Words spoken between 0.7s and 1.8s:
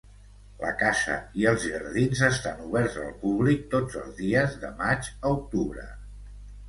casa i els